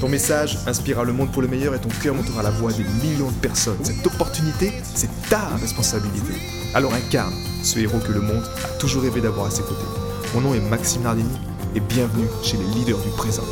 [0.00, 2.84] Ton message inspirera le monde pour le meilleur et ton cœur montera la voix des
[3.02, 3.82] millions de personnes.
[3.82, 6.34] Cette opportunité, c'est ta responsabilité.
[6.74, 9.86] Alors incarne ce héros que le monde a toujours rêvé d'avoir à ses côtés.
[10.34, 11.38] Mon nom est Maxime Nardini
[11.74, 13.44] et bienvenue chez les leaders du présent.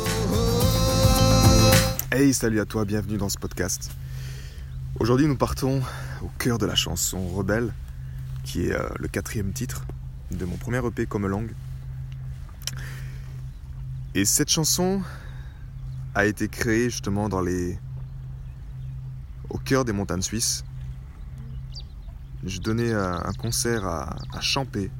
[2.11, 3.89] Hey, salut à toi, bienvenue dans ce podcast.
[4.99, 5.81] Aujourd'hui, nous partons
[6.21, 7.73] au cœur de la chanson Rebelle,
[8.43, 9.83] qui est euh, le quatrième titre
[10.29, 11.49] de mon premier EP comme langue.
[14.13, 15.01] Et cette chanson,
[16.15, 17.77] a été créé justement dans les
[19.49, 20.63] au cœur des montagnes suisses.
[22.43, 24.91] Je donnais un concert à, Champé,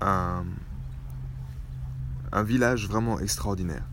[0.00, 0.44] un,
[2.42, 3.84] village vraiment extraordinaire,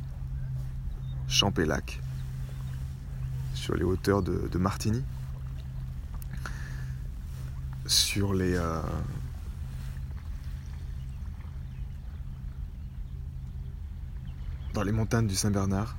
[1.27, 2.01] Champé-Lac,
[3.53, 5.03] sur les hauteurs de, Martigny,
[7.85, 8.81] sur les euh,
[14.83, 15.95] les montagnes du Saint-Bernard.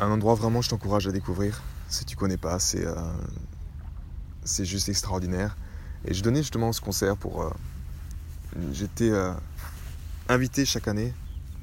[0.00, 1.62] Un endroit vraiment je t'encourage à découvrir.
[1.88, 2.94] Si tu connais pas, c'est euh,
[4.44, 5.56] c'est juste extraordinaire.
[6.06, 7.42] Et je donnais justement ce concert pour.
[7.42, 7.50] Euh,
[8.72, 9.32] j'étais euh,
[10.28, 11.12] invité chaque année,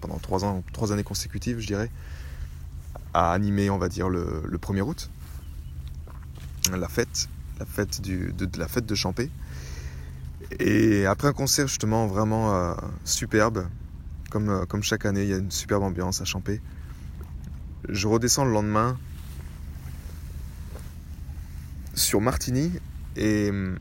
[0.02, 1.90] pendant trois, ans, trois années consécutives, je dirais,
[3.14, 5.10] à animer, on va dire, le, 1er août.
[6.72, 9.32] La fête, la fête, de, la fête de Champé.
[10.60, 13.68] Et après un concert justement vraiment superbe,
[14.36, 16.62] euh, comme, chaque année, il y a une superbe ambiance à Champé.
[17.88, 18.98] Je redescends le lendemain
[21.94, 22.72] sur Martigny
[23.16, 23.80] et hum,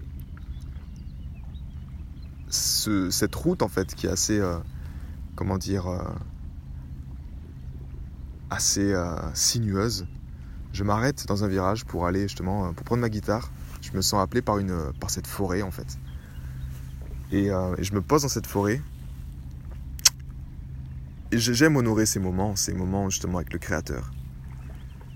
[2.48, 4.56] cette route en fait qui est assez euh,
[5.34, 6.02] comment dire euh,
[8.48, 8.94] assez
[9.34, 10.06] sinueuse
[10.72, 13.50] je m'arrête dans un virage pour aller justement pour prendre ma guitare.
[13.80, 14.60] Je me sens appelé par
[15.08, 15.98] cette forêt en fait.
[17.32, 18.80] Et je me pose dans cette forêt
[21.38, 24.12] j'aime honorer ces moments, ces moments justement avec le Créateur.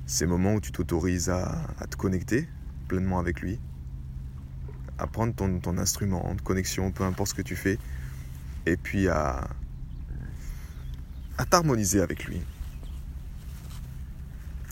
[0.06, 2.48] Ces moments où tu t'autorises à, te connecter
[2.88, 3.60] pleinement avec lui,
[4.98, 7.78] à prendre ton, instrument de connexion, peu importe ce que tu fais,
[8.66, 9.48] et puis à
[11.48, 12.42] t'harmoniser avec lui.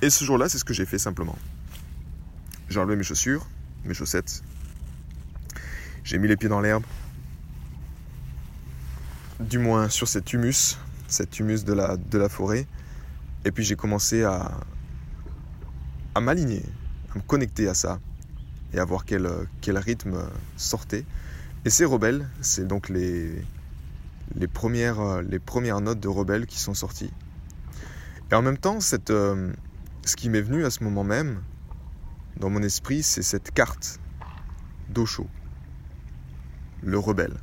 [0.00, 1.36] Et ce jour-là, c'est ce que j'ai fait simplement.
[2.68, 3.46] J'ai enlevé mes chaussures,
[3.84, 4.42] mes chaussettes.
[6.04, 6.84] J'ai mis les pieds dans l'herbe.
[9.40, 12.66] Du moins sur cet humus cet humus de la, de la forêt.
[13.44, 14.60] Et puis j'ai commencé à,
[16.14, 16.62] à m'aligner,
[17.12, 17.98] à me connecter à ça
[18.72, 19.28] et à voir quel,
[19.60, 20.18] quel rythme
[20.56, 21.04] sortait.
[21.64, 23.42] Et ces rebelles, c'est donc les,
[24.36, 27.10] les, premières, les premières notes de rebelles qui sont sorties.
[28.30, 31.40] Et en même temps, cette, ce qui m'est venu à ce moment même,
[32.38, 33.98] dans mon esprit, c'est cette carte
[34.90, 35.26] d'Osho,
[36.82, 37.34] le rebelle.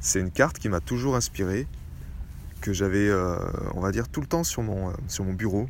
[0.00, 1.66] C'est une carte qui m'a toujours inspiré
[2.64, 3.36] que j'avais, euh,
[3.74, 5.68] on va dire, tout le temps sur mon, euh, sur mon bureau,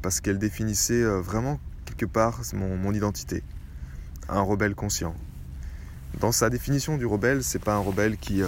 [0.00, 3.42] parce qu'elle définissait euh, vraiment quelque part mon, mon, identité,
[4.30, 5.14] un rebelle conscient.
[6.18, 8.42] Dans sa définition du rebelle, c'est pas un rebelle qui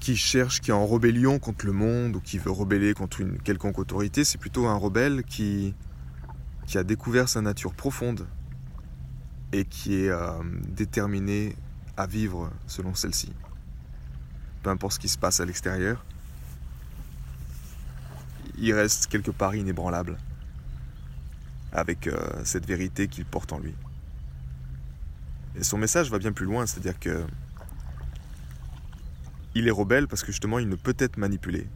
[0.00, 3.38] qui cherche, qui est en rébellion contre le monde ou qui veut rebeller contre une
[3.38, 5.74] quelconque autorité, c'est plutôt un rebelle qui,
[6.66, 8.26] qui a découvert sa nature profonde
[9.52, 10.10] et qui est
[10.66, 11.54] déterminé
[11.96, 13.32] à vivre selon celle-ci
[14.76, 16.04] peu ce qui se passe à l'extérieur,
[18.58, 20.16] il reste quelque part inébranlable
[21.72, 23.74] avec euh, cette vérité qu'il porte en lui.
[25.56, 27.24] Et son message va bien plus loin, c'est-à-dire que
[29.54, 31.66] il est rebelle parce que justement il ne peut être manipulé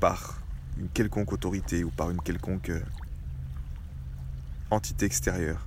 [0.00, 0.38] par
[0.78, 2.82] une quelconque autorité ou par une quelconque euh,
[4.70, 5.66] entité extérieure.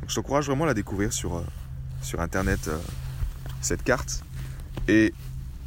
[0.00, 1.44] Donc je t'encourage vraiment à la découvrir sur, euh,
[2.02, 2.70] sur internet
[3.60, 4.22] cette carte.
[4.86, 5.12] Et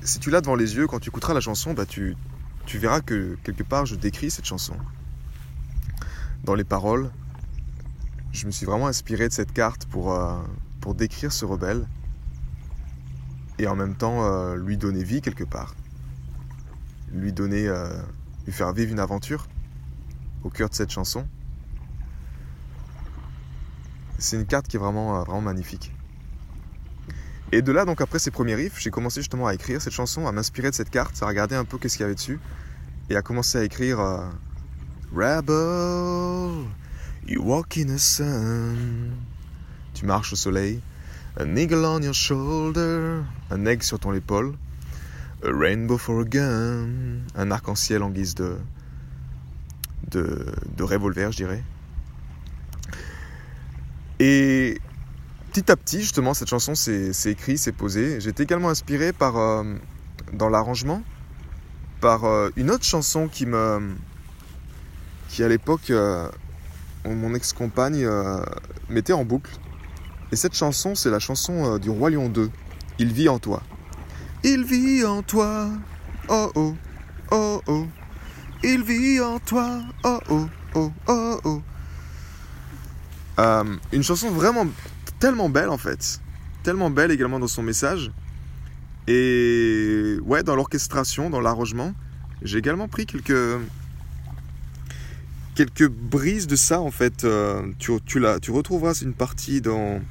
[0.04, 2.16] si tu l'as devant les yeux, quand tu écouteras la chanson, bah tu,
[2.66, 4.76] tu verras que quelque part je décris cette chanson.
[6.44, 7.12] Dans les paroles,
[8.32, 10.38] je me suis vraiment inspiré de cette carte pour, euh,
[10.80, 11.88] pour décrire ce rebelle
[13.60, 15.76] et en même temps euh, lui donner vie quelque part.
[17.12, 18.02] Lui donner, euh,
[18.46, 19.48] lui faire vivre une aventure
[20.44, 21.28] au cœur de cette chanson.
[24.18, 25.92] C'est une carte qui est vraiment, vraiment magnifique.
[27.54, 30.26] Et de là, donc après ces premiers riffs, j'ai commencé justement à écrire cette chanson,
[30.26, 32.40] à m'inspirer de cette carte, à regarder un peu qu'est-ce qu'il y avait dessus,
[33.10, 34.26] et à commencer à écrire euh,
[35.14, 36.66] Rebel,
[37.28, 39.12] you walk in the sun,
[39.94, 40.80] tu marches au soleil,
[41.38, 43.20] an eagle on your shoulder,
[43.50, 44.54] un aigle sur ton épaule,
[45.44, 46.88] a rainbow for a gun,
[47.36, 48.58] un arc-en-ciel en guise de,
[50.10, 50.46] de,
[50.78, 51.64] de revolver, je dirais.
[54.20, 54.80] Et
[55.52, 58.22] petit à petit, justement, cette chanson s'est écrite, s'est posée.
[58.22, 59.64] J'ai été également inspiré par, euh,
[60.32, 61.04] dans l'arrangement,
[62.00, 63.96] par euh, une autre chanson qui me,
[65.28, 66.30] qui à l'époque, euh,
[67.06, 68.08] mon ex-compagne
[68.90, 69.52] mettait en boucle.
[70.32, 72.50] Et cette chanson, c'est la chanson du Roi Lion 2.
[73.00, 73.62] Il vit en toi.
[74.46, 75.70] Il vit en toi.
[76.30, 76.76] Oh oh,
[77.32, 77.86] oh oh.
[78.64, 79.82] Il vit en toi.
[80.06, 81.62] Oh oh, oh oh oh.
[83.92, 84.66] une chanson vraiment
[85.22, 86.20] tellement belle en fait.
[86.64, 88.12] Tellement belle également dans son message.
[89.08, 91.94] Et ouais, dans l'orchestration, dans l'arrangement,
[92.42, 93.60] j'ai également pris quelques
[95.54, 97.24] quelques brises de ça en fait.
[97.24, 100.02] Euh, tu, tu, la, tu retrouveras une partie dans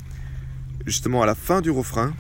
[0.86, 2.12] justement à la fin du refrain.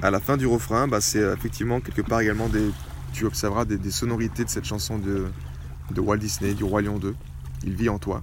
[0.00, 2.70] À la fin du refrain, bah, c'est effectivement quelque part également des.
[3.12, 5.26] Tu observeras des, des sonorités de cette chanson de,
[5.90, 7.14] de Walt Disney, du Roi Lion 2.
[7.64, 8.22] Il vit en toi.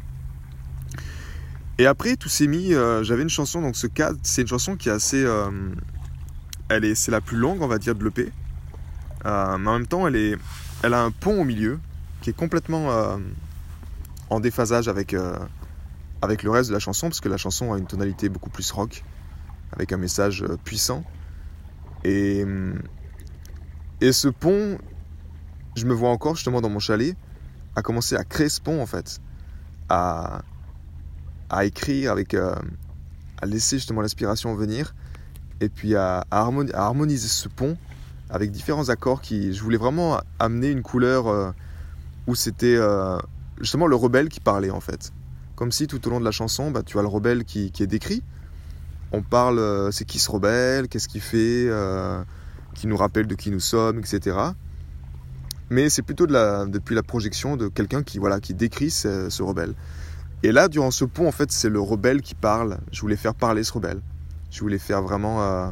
[1.77, 2.74] Et après, tout s'est mis.
[2.74, 5.24] Euh, j'avais une chanson, donc ce cas, c'est une chanson qui est assez.
[5.24, 5.50] Euh,
[6.69, 8.31] elle est, c'est la plus longue, on va dire, de l'EP.
[9.25, 10.38] Euh, mais en même temps, elle, est,
[10.83, 11.80] elle a un pont au milieu
[12.22, 12.89] qui est complètement
[14.31, 15.16] en déphasage avec,
[16.24, 18.71] avec le reste de la chanson, parce que la chanson a une tonalité beaucoup plus
[18.71, 19.04] rock,
[19.71, 21.04] avec un message puissant.
[22.04, 22.44] Et,
[24.01, 24.80] et ce pont,
[25.75, 27.16] je me vois encore justement dans mon chalet,
[27.75, 29.21] à commencer à créer ce pont en fait.
[29.89, 30.42] À,
[31.50, 32.56] à écrire, avec, euh,
[33.42, 34.95] à laisser justement l'inspiration venir,
[35.62, 37.77] et puis à, harmoniser ce pont
[38.30, 41.51] avec différents accords qui, je voulais vraiment amener une couleur euh,
[42.27, 43.18] où c'était euh,
[43.59, 45.13] justement le rebelle qui parlait en fait.
[45.56, 47.88] Comme si tout au long de la chanson, bah, tu as le rebelle qui, est
[47.88, 48.24] décrit.
[49.13, 51.69] On parle, c'est qui ce rebelle, qu'est-ce qu'il fait,
[52.74, 54.38] qui nous rappelle de qui nous sommes, etc.
[55.69, 59.75] Mais c'est plutôt depuis la projection de quelqu'un qui, voilà, qui décrit ce rebelle.
[60.44, 62.78] Et là, durant ce pont, en fait, c'est le rebelle qui parle.
[62.92, 64.02] Je voulais faire parler ce rebelle.
[64.52, 65.72] Je voulais faire vraiment euh,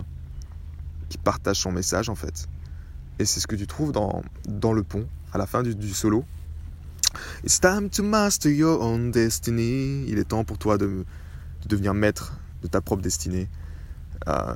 [1.10, 2.48] qui partage son message, en fait.
[3.20, 6.26] Et c'est ce que tu trouves dans, dans le pont, à la fin du, solo.
[7.44, 10.06] It's time to master your own destiny.
[10.08, 11.06] Il est temps pour toi de,
[11.68, 12.34] devenir maître
[12.64, 13.50] de ta propre destinée.
[14.28, 14.54] Euh,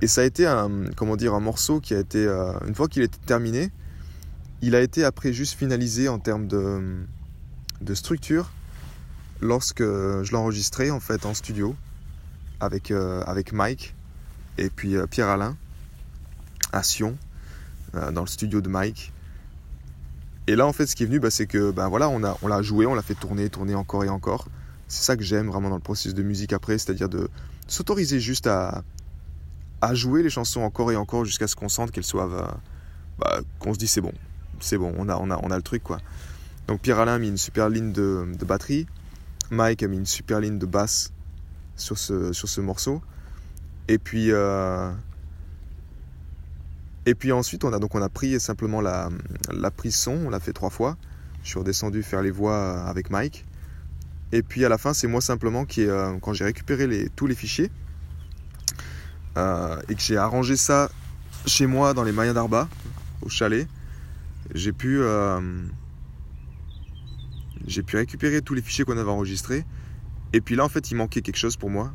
[0.00, 2.88] et ça a été un, comment dire, un morceau qui a été, euh, une fois
[2.88, 3.70] qu'il était terminé,
[4.62, 7.04] il a été après juste finalisé en termes de,
[7.80, 8.50] de structure
[9.40, 11.76] lorsque je l'enregistrais en fait en studio
[12.60, 13.94] avec, euh, avec Mike
[14.56, 15.56] et puis euh, Pierre-Alain
[16.72, 17.16] à Sion,
[17.94, 19.12] euh, dans le studio de Mike.
[20.46, 22.48] Et là en fait ce qui est venu bah, c'est que bah, voilà, on, on
[22.48, 24.48] l'a joué, on l'a fait tourner, tourner encore et encore.
[24.88, 27.28] C'est ça que j'aime vraiment dans le processus de musique après, c'est-à-dire de
[27.66, 28.82] s'autoriser juste à,
[29.80, 32.58] à jouer les chansons encore et encore jusqu'à ce qu'on sente qu'elles soient...
[33.18, 34.12] Bah, qu'on se dit c'est bon,
[34.60, 35.98] c'est bon, on a, on, a, on a le truc quoi.
[36.68, 38.86] Donc Pierre-Alain a mis une super ligne de, de batterie.
[39.50, 41.12] Mike a mis une super ligne de basse
[41.76, 43.02] sur ce, sur ce morceau.
[43.88, 44.92] Et puis, euh,
[47.06, 49.08] et puis ensuite, on a, donc on a pris simplement la,
[49.50, 50.96] la prise son, on l'a fait trois fois.
[51.42, 53.46] Je suis redescendu faire les voix avec Mike.
[54.32, 57.26] Et puis à la fin, c'est moi simplement qui, euh, quand j'ai récupéré les, tous
[57.26, 57.70] les fichiers
[59.38, 60.90] euh, et que j'ai arrangé ça
[61.46, 62.68] chez moi dans les Mayas d'Arba,
[63.22, 63.66] au chalet,
[64.54, 65.00] j'ai pu
[67.68, 69.64] j'ai pu récupérer tous les fichiers qu'on avait enregistrés.
[70.32, 71.92] Et puis là, en fait, il manquait quelque chose pour moi.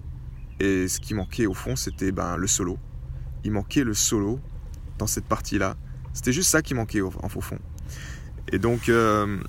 [0.59, 2.77] Et ce qui manquait au fond, c'était ben, le solo.
[3.43, 4.39] Il manquait le solo
[4.97, 5.75] dans cette partie-là.
[6.13, 7.59] C'était juste ça qui manquait au, au fond.
[8.51, 9.39] Et donc, euh,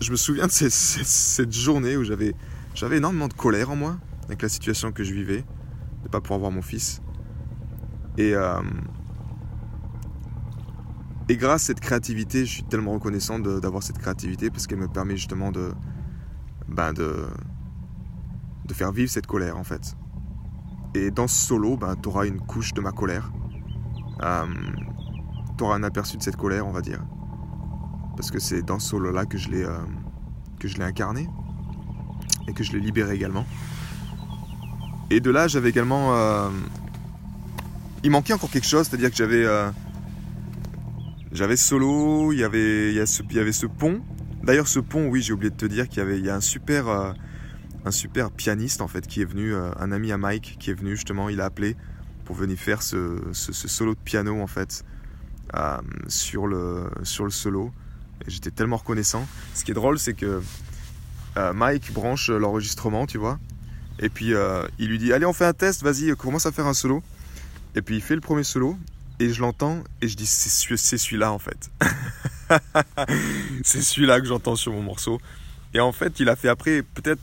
[0.00, 2.34] je me souviens de cette, journée où j'avais,
[2.74, 6.20] j'avais énormément de colère en moi avec la situation que je vivais, de ne pas
[6.20, 7.02] pouvoir voir mon fils.
[8.16, 8.60] Et, euh,
[11.30, 14.88] et grâce à cette créativité, je suis tellement reconnaissant d'avoir cette créativité parce qu'elle me
[14.88, 15.70] permet justement de,
[16.66, 17.28] ben de,
[18.64, 19.94] de faire vivre cette colère en fait.
[20.96, 23.30] Et dans ce solo, ben, tu auras une couche de ma colère.
[24.24, 24.44] Euh,
[25.56, 27.00] tu auras un aperçu de cette colère, on va dire.
[28.16, 29.78] Parce que c'est dans ce solo-là que je l'ai euh,
[30.80, 31.28] incarné
[32.48, 33.46] et que je l'ai libéré également.
[35.10, 36.16] Et de là, j'avais également...
[36.16, 36.50] Euh,
[38.02, 39.46] il manquait encore quelque chose, c'est-à-dire que j'avais
[41.32, 44.02] j'avais solo, il y avait, il y, ce, avait ce pont.
[44.42, 46.34] D'ailleurs, ce pont, oui, j'ai oublié de te dire qu'il y avait il y a
[46.34, 47.12] un super, euh,
[47.84, 50.74] un super pianiste en fait qui est venu, euh, un ami à Mike qui est
[50.74, 51.76] venu justement, il a appelé
[52.24, 54.84] pour venir faire ce, solo de piano en fait
[55.54, 57.70] euh, sur, le, sur le solo.
[58.26, 59.26] Et j'étais tellement reconnaissant.
[59.54, 60.42] Ce qui est drôle, c'est que
[61.54, 63.38] Mike branche l'enregistrement, tu vois.
[63.98, 64.34] Et puis
[64.78, 67.02] il lui dit Allez, on fait un test, vas-y, commence à faire un solo.
[67.74, 68.76] Et puis il fait le premier solo.
[69.20, 71.70] Et je l'entends et je dis C'est celui-là en fait.
[73.62, 75.20] c'est celui-là que j'entends sur mon morceau.
[75.74, 77.20] Et en fait, il a fait après peut-être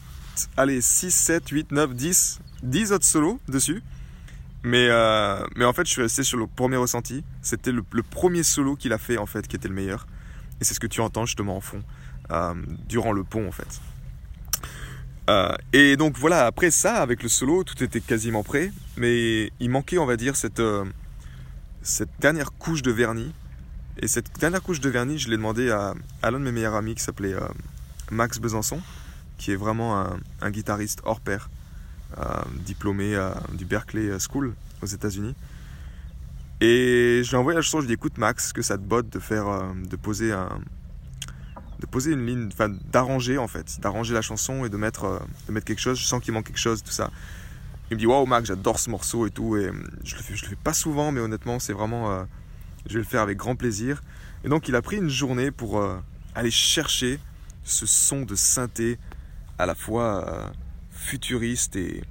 [0.56, 3.82] allez, 6, 7, 8, 9, 10, 10 autres solos dessus.
[4.64, 7.24] Mais, euh, mais en fait, je suis resté sur le premier ressenti.
[7.42, 10.08] C'était le, premier solo qu'il a fait, en fait, qui était le meilleur.
[10.62, 11.84] Et c'est ce que tu entends justement en fond,
[12.32, 12.54] euh,
[12.88, 13.82] durant le pont, en fait.
[15.30, 18.72] Euh, et donc voilà, après ça, avec le solo, tout était quasiment prêt.
[18.98, 20.62] Mais il manquait, on va dire, cette,
[21.88, 23.34] cette dernière couche de vernis.
[24.00, 26.94] Et cette dernière couche de vernis, je l'ai demandé à, l'un de mes meilleurs amis
[26.94, 27.36] qui s'appelait
[28.12, 28.80] Max Besançon
[29.38, 30.06] qui est vraiment
[30.42, 31.50] un, guitariste hors pair,
[32.18, 32.24] euh,
[32.66, 35.36] diplômé euh, du Berkeley School aux États-Unis.
[36.60, 38.78] Et je lui ai envoyé la chanson, je lui ai dit écoute Max, que ça
[38.78, 40.50] te botte de faire, euh, de poser un,
[41.80, 45.54] de poser une ligne, enfin d'arranger en fait, d'arranger la chanson et de mettre, de
[45.54, 46.00] mettre quelque chose.
[46.00, 47.12] Je sens qu'il manque quelque chose, tout ça.
[47.90, 49.58] Il me dit waouh Max, j'adore ce morceau et tout.
[49.58, 49.72] Et
[50.04, 52.26] je le fais, le fais pas souvent, mais honnêtement c'est vraiment,
[52.86, 54.02] je vais le faire avec grand plaisir.
[54.44, 55.82] Et donc il a pris une journée pour
[56.36, 57.20] aller chercher
[57.64, 58.98] ce son de synthé
[59.58, 60.50] à la fois euh,
[60.92, 62.04] futuriste et,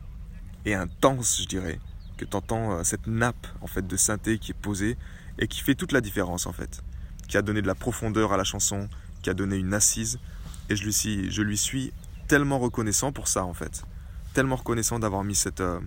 [0.66, 1.78] intense, je dirais,
[2.16, 4.96] que tu entends euh, cette nappe en fait de synthé qui est posée
[5.38, 6.82] et qui fait toute la différence en fait,
[7.28, 8.88] qui a donné de la profondeur à la chanson,
[9.22, 10.18] qui a donné une assise
[10.68, 11.92] et je lui suis
[12.26, 13.84] tellement reconnaissant pour ça en fait,
[14.36, 15.80] tellement reconnaissant d'avoir mis cette euh,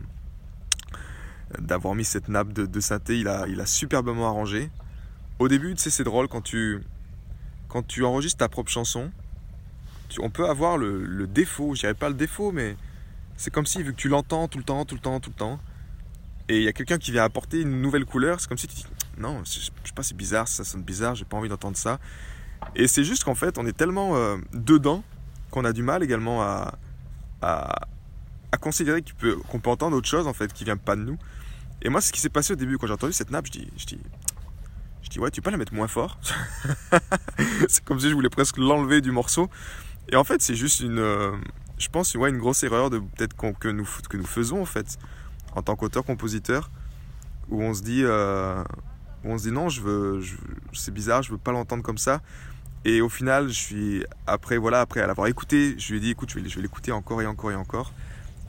[1.59, 4.71] d'avoir mis cette nappe de, synthé, il a, il a superbement arrangé.
[5.37, 6.81] Au début, tu sais, c'est drôle quand tu
[7.67, 9.11] quand tu enregistres ta propre chanson,
[10.19, 12.75] on peut avoir le, défaut, je dirais pas le défaut, mais
[13.37, 15.35] c'est comme si, vu que tu l'entends tout le temps, tout le temps, tout le
[15.35, 15.59] temps,
[16.47, 18.77] et il y a quelqu'un qui vient apporter une nouvelle couleur, c'est comme si tu
[18.77, 18.85] dis
[19.19, 21.99] non, je sais pas, c'est bizarre, ça sonne bizarre, j'ai pas envie d'entendre ça.
[22.75, 25.03] Et c'est juste qu'en fait, on est tellement euh, dedans
[25.51, 26.79] qu'on a du mal également à,
[27.41, 27.87] à,
[28.57, 31.17] considérer qu'on peut, qu'on peut entendre autre chose en fait qui vient pas de nous.
[31.81, 33.71] Et moi, ce qui s'est passé au début quand j'ai entendu cette nappe, je dis,
[33.77, 33.99] je dis,
[35.01, 36.19] je dis ouais, tu peux la mettre moins fort.
[37.69, 39.49] c'est comme si je voulais presque l'enlever du morceau.
[40.11, 41.31] Et en fait, c'est juste une, euh,
[41.77, 44.97] je pense, ouais, une grosse erreur de peut-être que nous que nous faisons en fait
[45.55, 46.69] en tant qu'auteur-compositeur,
[47.49, 48.63] où on se dit, euh,
[49.23, 50.21] on se dit non, je veux,
[50.73, 52.21] c'est bizarre, je veux pas l'entendre comme ça.
[52.85, 56.29] Et au final, je suis après voilà, après l'avoir écouté, je lui ai dit écoute,
[56.31, 57.93] je vais, je vais l'écouter encore et encore et encore.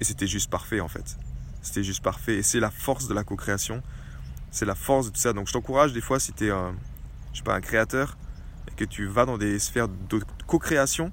[0.01, 1.17] Et c'était juste parfait en fait.
[1.63, 2.37] C'était juste parfait.
[2.37, 3.83] Et c'est la force de la co-création.
[4.51, 5.33] C'est la force de tout ça.
[5.33, 6.75] Donc je t'encourage des fois si tu es un,
[7.33, 8.17] je sais pas, un créateur
[8.69, 11.13] et que tu vas dans des sphères de co-création,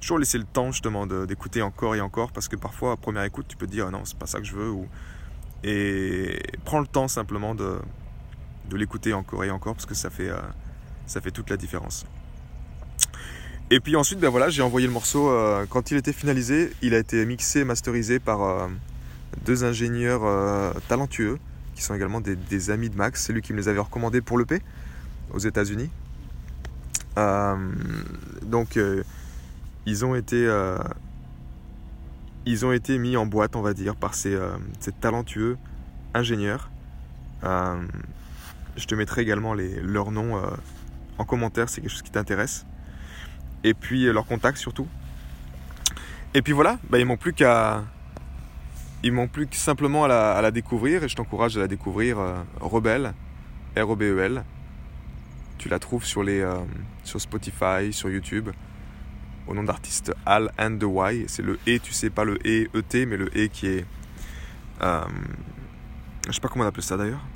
[0.00, 3.46] toujours laisser le temps justement d'écouter encore et encore parce que parfois à première écoute
[3.48, 4.88] tu peux dire non c'est pas ça que je veux ou
[5.62, 7.78] et prends le temps simplement de,
[8.70, 10.40] de l'écouter encore et encore parce que ça fait, euh,
[11.06, 12.06] ça fait toute la différence.
[13.70, 15.30] Et puis ensuite, ben voilà, j'ai envoyé le morceau.
[15.30, 18.66] Euh, quand il était finalisé, il a été mixé, masterisé par euh,
[19.44, 20.22] deux ingénieurs
[20.88, 21.38] talentueux
[21.74, 23.24] qui sont également des, amis de Max.
[23.24, 24.60] C'est lui qui me les avait recommandés pour l'EP
[25.32, 25.90] aux États-Unis.
[28.42, 28.78] donc
[29.86, 30.78] ils ont été euh,
[32.46, 34.56] ils ont été mis en boîte, on va dire, par ces, euh,
[35.00, 35.58] talentueux
[36.14, 36.70] ingénieurs.
[37.44, 37.82] Euh,
[38.76, 40.40] je te mettrai également leurs noms
[41.18, 42.64] en commentaire, c'est quelque chose qui t'intéresse.
[43.64, 44.88] Et puis leurs contacts surtout.
[46.34, 47.84] Et puis voilà, bah, ils m'ont plus qu'à.
[49.02, 52.18] Ils m'ont plus que simplement à la, découvrir et je t'encourage à la découvrir
[52.60, 53.14] Rebelle,
[53.74, 54.44] R-O-B-E-L.
[55.56, 56.46] Tu la trouves sur, les,
[57.02, 58.50] sur Spotify, sur YouTube
[59.50, 61.24] au nom d'artiste Al and the Y.
[61.28, 63.86] C'est le E, tu sais, pas le E, E-T, mais le E qui est.
[64.82, 65.04] Euh,
[66.26, 67.26] je sais pas comment on appelle ça d'ailleurs.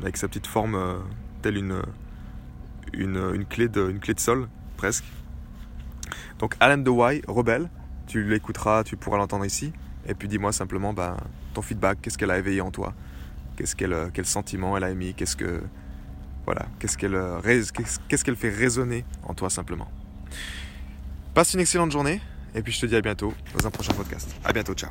[0.00, 0.98] Avec sa petite forme euh,
[1.42, 1.82] telle une,
[2.94, 5.04] une, clé de, une clé de sol, presque.
[6.38, 7.68] Donc Al and the Y, Rebelle.
[8.06, 9.72] Tu l'écouteras, tu pourras l'entendre ici.
[10.06, 11.16] Et puis dis-moi simplement bah,
[11.54, 12.94] ton feedback, qu'est-ce qu'elle a éveillé en toi?
[13.56, 15.14] Qu'est-ce qu'elle, quel sentiment elle a émis?
[15.14, 15.62] Qu'est-ce que.
[16.46, 17.18] Voilà, qu'est-ce qu'elle,
[18.08, 19.88] qu'est-ce qu'elle fait résonner en toi simplement?
[21.34, 22.22] Passe une excellente journée
[22.54, 24.34] et puis je te dis à bientôt dans un prochain podcast.
[24.44, 24.90] À bientôt, ciao.